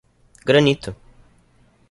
[0.49, 0.97] Granito